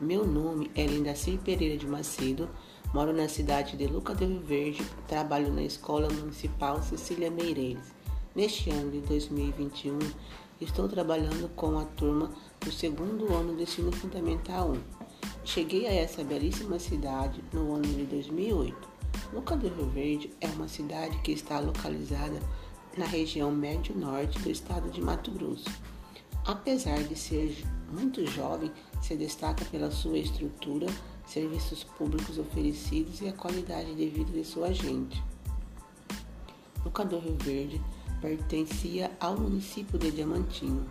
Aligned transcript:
Meu 0.00 0.26
nome 0.26 0.70
é 0.74 0.86
Lindacir 0.86 1.38
Pereira 1.40 1.76
de 1.76 1.86
Macedo, 1.86 2.48
moro 2.94 3.12
na 3.12 3.28
cidade 3.28 3.76
de 3.76 3.86
Luca 3.86 4.14
do 4.14 4.24
Rio 4.24 4.40
Verde, 4.40 4.82
trabalho 5.06 5.52
na 5.52 5.62
Escola 5.62 6.08
Municipal 6.08 6.82
Cecília 6.82 7.30
Meireles. 7.30 7.92
Neste 8.34 8.70
ano 8.70 8.90
de 8.90 9.00
2021, 9.00 9.98
estou 10.58 10.88
trabalhando 10.88 11.50
com 11.54 11.78
a 11.78 11.84
turma 11.84 12.30
do 12.60 12.72
segundo 12.72 13.30
ano 13.30 13.54
do 13.54 13.62
ensino 13.62 13.92
fundamental 13.92 14.70
1. 14.70 14.80
Cheguei 15.44 15.86
a 15.86 15.92
essa 15.92 16.24
belíssima 16.24 16.78
cidade 16.78 17.44
no 17.52 17.74
ano 17.74 17.84
de 17.84 18.04
2008. 18.04 18.88
Luca 19.34 19.54
do 19.54 19.68
Rio 19.68 19.90
Verde 19.90 20.30
é 20.40 20.46
uma 20.48 20.66
cidade 20.66 21.18
que 21.18 21.32
está 21.32 21.60
localizada 21.60 22.40
na 22.96 23.04
região 23.04 23.52
médio-norte 23.52 24.38
do 24.38 24.50
estado 24.50 24.90
de 24.90 25.02
Mato 25.02 25.30
Grosso. 25.30 25.68
Apesar 26.44 27.02
de 27.02 27.16
ser 27.16 27.64
muito 27.92 28.24
jovem, 28.26 28.70
se 29.02 29.16
destaca 29.16 29.64
pela 29.66 29.90
sua 29.90 30.18
estrutura, 30.18 30.86
serviços 31.26 31.84
públicos 31.84 32.38
oferecidos 32.38 33.20
e 33.20 33.28
a 33.28 33.32
qualidade 33.32 33.94
de 33.94 34.08
vida 34.08 34.32
de 34.32 34.44
sua 34.44 34.72
gente. 34.72 35.22
Lucador 36.84 37.20
Rio 37.20 37.36
Verde 37.40 37.80
pertencia 38.20 39.10
ao 39.20 39.38
município 39.38 39.98
de 39.98 40.10
Diamantino 40.10 40.86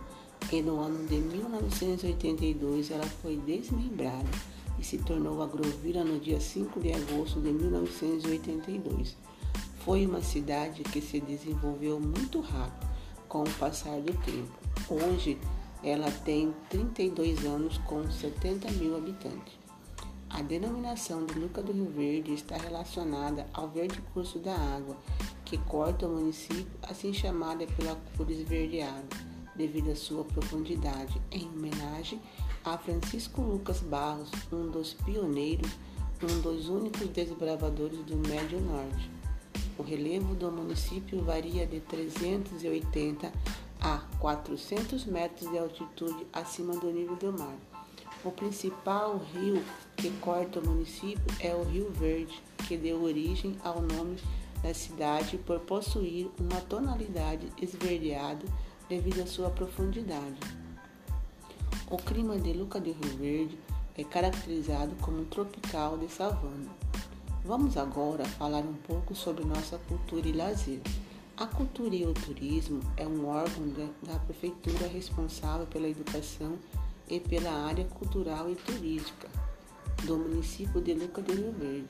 e 0.52 0.62
no 0.62 0.80
ano 0.80 1.06
de 1.06 1.16
1982 1.16 2.90
ela 2.90 3.06
foi 3.06 3.36
desmembrada 3.36 4.30
e 4.78 4.84
se 4.84 4.98
tornou 4.98 5.42
agrovila 5.42 6.02
no 6.02 6.18
dia 6.18 6.40
5 6.40 6.80
de 6.80 6.92
agosto 6.92 7.40
de 7.40 7.52
1982. 7.52 9.16
Foi 9.84 10.06
uma 10.06 10.22
cidade 10.22 10.82
que 10.84 11.00
se 11.00 11.20
desenvolveu 11.20 12.00
muito 12.00 12.40
rápido 12.40 12.89
com 13.30 13.44
o 13.44 13.50
passar 13.54 13.98
do 14.00 14.12
tempo. 14.24 14.52
Hoje, 14.90 15.38
ela 15.82 16.10
tem 16.10 16.52
32 16.68 17.46
anos 17.46 17.78
com 17.78 18.10
70 18.10 18.70
mil 18.72 18.94
habitantes. 18.96 19.54
A 20.28 20.42
denominação 20.42 21.24
de 21.24 21.38
Luca 21.38 21.62
do 21.62 21.72
Rio 21.72 21.86
Verde 21.86 22.34
está 22.34 22.56
relacionada 22.56 23.46
ao 23.54 23.68
verde 23.68 24.02
curso 24.12 24.38
da 24.38 24.54
água 24.54 24.96
que 25.44 25.56
corta 25.58 26.06
o 26.06 26.10
município, 26.10 26.66
assim 26.82 27.12
chamada 27.12 27.66
pela 27.66 27.96
cor 28.16 28.30
esverdeada, 28.30 29.08
devido 29.56 29.90
à 29.90 29.96
sua 29.96 30.24
profundidade, 30.24 31.20
em 31.30 31.48
homenagem 31.48 32.20
a 32.64 32.76
Francisco 32.76 33.40
Lucas 33.40 33.80
Barros, 33.80 34.30
um 34.52 34.70
dos 34.70 34.92
pioneiros, 34.92 35.70
um 36.22 36.40
dos 36.40 36.68
únicos 36.68 37.08
desbravadores 37.08 37.98
do 38.04 38.16
Médio 38.28 38.60
Norte. 38.60 39.19
O 39.80 39.82
relevo 39.82 40.34
do 40.34 40.52
município 40.52 41.24
varia 41.24 41.66
de 41.66 41.80
380 41.80 43.32
a 43.80 44.02
400 44.18 45.06
metros 45.06 45.50
de 45.50 45.56
altitude 45.56 46.26
acima 46.34 46.76
do 46.76 46.92
nível 46.92 47.16
do 47.16 47.32
mar. 47.32 47.56
O 48.22 48.30
principal 48.30 49.16
rio 49.32 49.64
que 49.96 50.10
corta 50.18 50.60
o 50.60 50.66
município 50.66 51.24
é 51.40 51.54
o 51.54 51.62
Rio 51.62 51.90
Verde, 51.92 52.42
que 52.68 52.76
deu 52.76 53.02
origem 53.02 53.56
ao 53.64 53.80
nome 53.80 54.18
da 54.62 54.74
cidade 54.74 55.38
por 55.38 55.60
possuir 55.60 56.28
uma 56.38 56.60
tonalidade 56.60 57.50
esverdeada 57.58 58.44
devido 58.86 59.22
à 59.22 59.26
sua 59.26 59.48
profundidade. 59.48 60.40
O 61.90 61.96
clima 61.96 62.38
de 62.38 62.52
Luca 62.52 62.78
de 62.78 62.90
Rio 62.90 63.16
Verde 63.16 63.58
é 63.96 64.04
caracterizado 64.04 64.94
como 65.00 65.24
tropical 65.24 65.96
de 65.96 66.10
savana. 66.10 66.68
Vamos 67.44 67.78
agora 67.78 68.24
falar 68.26 68.60
um 68.60 68.74
pouco 68.74 69.14
sobre 69.14 69.44
nossa 69.44 69.78
cultura 69.88 70.28
e 70.28 70.32
lazer. 70.32 70.80
A 71.38 71.46
cultura 71.46 71.94
e 71.94 72.04
o 72.04 72.12
turismo 72.12 72.80
é 72.98 73.06
um 73.06 73.26
órgão 73.26 73.66
da, 74.02 74.18
prefeitura 74.18 74.86
responsável 74.86 75.66
pela 75.66 75.88
educação 75.88 76.58
e 77.08 77.18
pela 77.18 77.50
área 77.50 77.86
cultural 77.86 78.50
e 78.50 78.54
turística 78.56 79.26
do 80.04 80.18
município 80.18 80.82
de 80.82 80.92
Luca 80.92 81.22
do 81.22 81.32
Rio 81.32 81.52
Verde. 81.52 81.88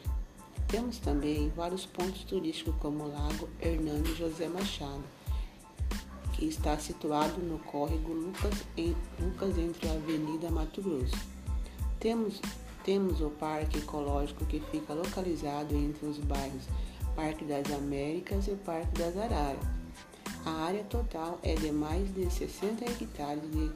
Temos 0.69 0.99
também 0.99 1.51
vários 1.51 1.85
pontos 1.85 2.23
turísticos 2.23 2.77
como 2.79 3.03
o 3.03 3.09
Lago 3.09 3.49
Hernando 3.61 4.15
José 4.17 4.47
Machado, 4.47 5.03
que 6.33 6.45
está 6.45 6.79
situado 6.79 7.41
no 7.43 7.59
córrego 7.59 8.13
Lucas, 8.13 8.55
em, 8.77 8.97
Lucas 9.19 9.59
entre 9.59 9.89
a 9.89 9.95
Avenida 9.95 10.49
Mato 10.49 10.81
Grosso. 10.81 11.19
Temos, 11.99 12.41
temos 12.85 13.21
o 13.21 13.31
Parque 13.31 13.79
Ecológico 13.79 14.45
que 14.47 14.61
fica 14.71 14.95
localizado 14.95 15.75
entre 15.75 16.07
os 16.07 16.19
bairros 16.19 16.65
Parque 17.15 17.45
das 17.45 17.71
Américas 17.73 18.47
e 18.47 18.53
o 18.53 18.57
Parque 18.57 18.99
das 18.99 19.17
Araras. 19.17 19.63
A 20.45 20.51
área 20.51 20.85
total 20.85 21.39
é 21.43 21.55
de 21.55 21.71
mais 21.71 22.13
de 22.15 22.31
60 22.31 22.85
hectares 22.85 23.43
de, 23.51 23.71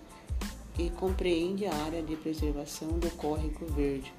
e 0.79 0.89
compreende 0.91 1.67
a 1.67 1.75
área 1.85 2.03
de 2.03 2.17
preservação 2.17 2.89
do 2.99 3.11
Córrego 3.17 3.67
Verde, 3.67 4.13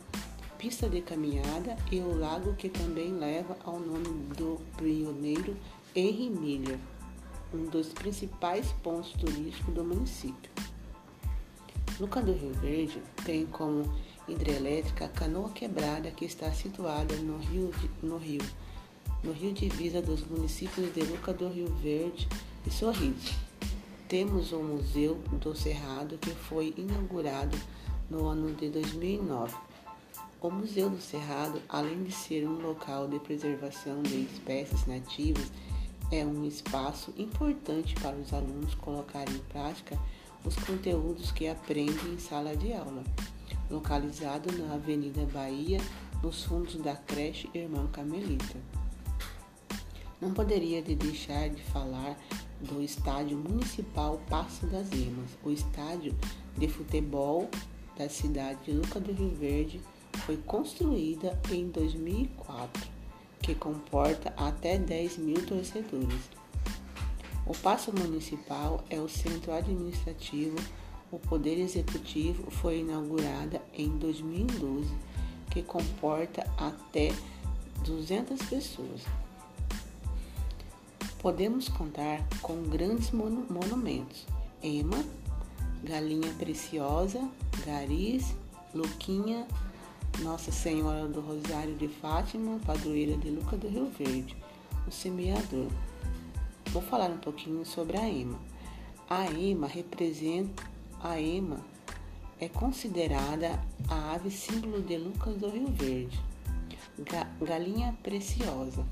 pista 0.59 0.87
de 0.87 1.01
caminhada 1.01 1.75
e 1.91 1.99
o 1.99 2.17
lago 2.17 2.53
que 2.53 2.69
também 2.69 3.13
leva 3.13 3.57
ao 3.63 3.79
nome 3.79 4.27
do 4.37 4.59
pioneiro 4.77 5.57
Henry 5.95 6.29
Miller, 6.29 6.77
um 7.53 7.65
dos 7.65 7.89
principais 7.89 8.71
pontos 8.83 9.11
turísticos 9.13 9.73
do 9.73 9.83
município. 9.83 10.51
Luca 11.99 12.21
do 12.21 12.33
Rio 12.33 12.53
Verde 12.53 13.01
tem 13.25 13.45
como 13.45 13.91
hidrelétrica 14.27 15.07
Canoa 15.07 15.49
Quebrada, 15.51 16.11
que 16.11 16.25
está 16.25 16.51
situada 16.51 17.15
no 17.17 17.37
rio, 17.37 17.71
no 18.01 18.17
rio 18.17 18.41
no 19.25 19.31
rio 19.31 19.51
divisa 19.53 20.03
dos 20.03 20.23
municípios 20.27 20.93
de 20.93 21.01
Luca 21.01 21.33
do 21.33 21.49
Rio 21.49 21.67
Verde 21.81 22.27
e 22.65 22.69
Sorriso. 22.69 23.33
Temos 24.07 24.51
o 24.51 24.59
Museu 24.59 25.15
do 25.31 25.55
Cerrado, 25.55 26.17
que 26.19 26.29
foi 26.29 26.75
inaugurado 26.77 27.57
no 28.07 28.25
ano 28.27 28.53
de 28.53 28.69
2009. 28.69 29.55
O 30.39 30.51
Museu 30.51 30.91
do 30.91 31.01
Cerrado, 31.01 31.59
além 31.67 32.03
de 32.03 32.11
ser 32.11 32.47
um 32.47 32.61
local 32.61 33.07
de 33.07 33.17
preservação 33.17 34.03
de 34.03 34.25
espécies 34.25 34.85
nativas, 34.85 35.51
é 36.11 36.23
um 36.23 36.45
espaço 36.45 37.11
importante 37.17 37.95
para 37.95 38.15
os 38.15 38.31
alunos 38.31 38.75
colocarem 38.75 39.33
em 39.33 39.39
prática 39.39 39.97
os 40.45 40.55
conteúdos 40.55 41.31
que 41.31 41.47
aprendem 41.47 42.13
em 42.13 42.19
sala 42.19 42.55
de 42.55 42.73
aula. 42.73 43.03
Localizado 43.69 44.51
na 44.57 44.75
Avenida 44.75 45.25
Bahia, 45.33 45.79
nos 46.21 46.43
fundos 46.43 46.75
da 46.75 46.95
creche 46.95 47.49
Irmã 47.53 47.87
Camelita. 47.87 48.57
Não 50.21 50.33
poderia 50.33 50.81
deixar 50.81 51.49
de 51.49 51.61
falar 51.63 52.17
do 52.61 52.81
Estádio 52.81 53.37
Municipal 53.37 54.21
Passo 54.29 54.65
das 54.67 54.91
Emas. 54.91 55.31
O 55.43 55.51
estádio 55.51 56.15
de 56.57 56.67
futebol 56.67 57.49
da 57.97 58.07
cidade 58.09 58.59
de 58.65 58.71
Luca 58.71 58.99
do 58.99 59.11
Rio 59.11 59.35
Verde 59.35 59.81
foi 60.25 60.37
construída 60.37 61.39
em 61.51 61.69
2004, 61.69 62.87
que 63.41 63.53
comporta 63.53 64.33
até 64.37 64.77
10 64.77 65.17
mil 65.17 65.45
torcedores. 65.45 66.29
O 67.45 67.53
Paço 67.53 67.91
Municipal 67.93 68.83
é 68.89 68.99
o 68.99 69.07
centro 69.07 69.53
administrativo. 69.53 70.57
O 71.11 71.19
Poder 71.19 71.59
Executivo 71.59 72.49
foi 72.49 72.79
inaugurada 72.79 73.61
em 73.73 73.89
2012, 73.97 74.89
que 75.51 75.61
comporta 75.61 76.41
até 76.57 77.13
200 77.83 78.41
pessoas 78.47 79.01
podemos 81.25 81.67
contar 81.69 82.23
com 82.39 82.61
grandes 82.69 83.09
monumentos: 83.09 84.27
Ema, 84.61 85.03
Galinha 85.83 86.31
Preciosa, 86.33 87.19
Garis, 87.65 88.35
Luquinha, 88.75 89.47
Nossa 90.19 90.51
Senhora 90.51 91.07
do 91.07 91.21
Rosário 91.21 91.73
de 91.77 91.87
Fátima, 91.87 92.59
padroeira 92.63 93.17
de 93.17 93.31
Luca 93.31 93.57
do 93.57 93.67
Rio 93.67 93.89
Verde, 93.97 94.37
o 94.87 94.91
semeador. 94.91 95.65
Vou 96.75 96.83
falar 96.83 97.09
um 97.09 97.17
pouquinho 97.19 97.65
sobre 97.65 97.95
a 97.95 98.05
Ema. 98.05 98.37
A 99.09 99.31
Ema 99.31 99.65
representa 99.65 100.61
a 101.01 101.17
Ema 101.17 101.61
é 102.37 102.49
considerada 102.49 103.57
a 103.87 104.13
ave 104.13 104.29
símbolo 104.29 104.81
de 104.81 104.97
Lucas 104.97 105.37
do 105.37 105.47
Rio 105.47 105.67
Verde. 105.67 106.19
Galinha 107.41 107.97
preciosa. 108.03 108.85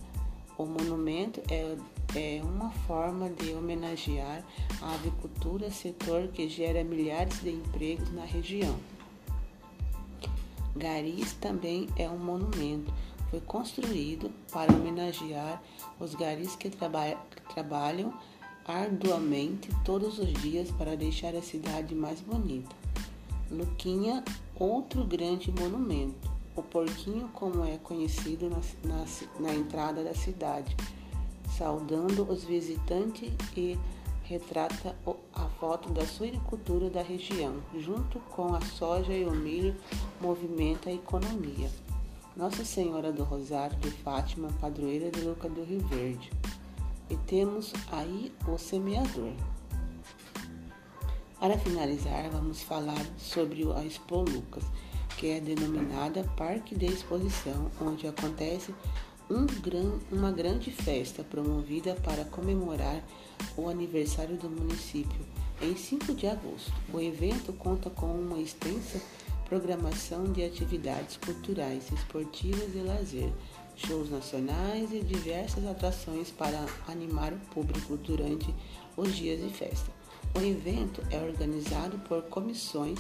O 0.58 0.66
monumento 0.66 1.42
é 1.52 1.76
é 2.16 2.42
uma 2.42 2.72
forma 2.88 3.30
de 3.30 3.52
homenagear 3.52 4.42
a 4.82 4.94
avicultura, 4.94 5.70
setor 5.70 6.30
que 6.30 6.48
gera 6.48 6.86
milhares 6.86 7.42
de 7.42 7.50
empregos 7.50 8.14
na 8.14 8.24
região. 8.24 8.80
Garis 10.74 11.34
também 11.34 11.90
é 11.98 12.10
um 12.10 12.18
monumento. 12.18 12.94
Foi 13.34 13.42
construído 13.42 14.32
para 14.52 14.72
homenagear 14.72 15.60
os 16.00 16.14
garis 16.14 16.56
que, 16.56 16.70
traba 16.70 17.18
trabalham 17.52 18.14
arduamente 18.64 19.70
todos 19.84 20.20
os 20.20 20.32
dias 20.34 20.70
para 20.70 20.96
deixar 20.96 21.36
a 21.36 21.42
cidade 21.42 21.96
mais 21.96 22.22
bonita. 22.22 22.76
Luquinha, 23.50 24.24
outro 24.56 25.04
grande 25.04 25.52
monumento. 25.52 26.32
O 26.56 26.62
porquinho, 26.62 27.28
como 27.30 27.66
é 27.66 27.80
conhecido 27.80 28.52
na, 28.52 28.60
na, 28.84 29.06
na 29.40 29.56
entrada 29.56 30.04
da 30.04 30.14
cidade 30.14 30.78
saudando 31.58 32.32
os 32.32 32.44
visitantes 32.44 33.32
e 33.58 33.80
retrata 34.26 34.96
a 35.34 35.46
foto 35.60 35.90
da 35.90 36.06
suinicultura 36.06 36.88
da 36.88 37.02
região, 37.02 37.56
junto 37.80 38.20
com 38.30 38.54
a 38.54 38.62
soja 38.62 39.12
e 39.12 39.26
o 39.26 39.32
milho, 39.32 39.76
movimenta 40.22 40.92
a 40.92 40.94
economia. 40.94 41.72
Nossa 42.36 42.66
Senhora 42.66 43.12
do 43.12 43.24
Rosário 43.24 43.78
de 43.78 43.92
Fátima, 43.92 44.50
padroeira 44.60 45.12
de 45.12 45.22
Luca 45.22 45.48
do 45.48 45.64
Rio 45.64 45.82
Verde. 45.82 46.32
E 47.08 47.16
temos 47.16 47.72
aí 47.92 48.34
o 48.48 48.58
semeador. 48.58 49.34
Para 51.40 51.60
finalizar, 51.60 52.32
vamos 52.32 52.64
falar 52.64 53.06
sobre 53.20 53.72
a 53.74 53.86
Expo 53.86 54.22
Lucas, 54.22 54.64
que 55.16 55.28
é 55.28 55.40
denominada 55.40 56.24
Parque 56.36 56.74
de 56.74 56.88
Exposição, 56.88 57.70
onde 57.80 58.08
acontece 58.08 58.74
um 59.30 59.46
gran, 59.46 60.00
uma 60.12 60.32
grande 60.32 60.72
festa 60.72 61.24
promovida 61.24 61.94
para 62.04 62.26
comemorar 62.26 63.04
o 63.56 63.70
aniversário 63.70 64.38
do 64.38 64.50
município 64.50 65.24
em 65.62 65.76
5 65.76 66.16
de 66.16 66.26
agosto. 66.26 66.74
O 66.92 67.00
evento 67.00 67.54
conta 67.54 67.92
com 67.92 68.08
uma 68.08 68.40
extensa 68.40 69.00
programação 69.54 70.24
de 70.24 70.44
atividades 70.44 71.16
culturais, 71.18 71.92
esportivas 71.92 72.74
e 72.74 72.80
lazer, 72.80 73.32
shows 73.76 74.10
nacionais 74.10 74.92
e 74.92 75.00
diversas 75.02 75.64
atrações 75.68 76.32
para 76.32 76.66
animar 76.88 77.32
o 77.32 77.38
público 77.54 77.96
durante 77.98 78.52
os 78.98 79.16
dias 79.16 79.40
de 79.40 79.54
festa. 79.54 79.92
O 80.36 80.40
evento 80.40 81.04
é 81.12 81.20
organizado 81.20 82.00
por 82.00 82.24
comissões 82.24 83.00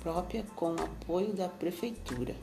próprias 0.00 0.44
com 0.54 0.74
apoio 0.74 1.32
da 1.32 1.48
prefeitura. 1.48 2.36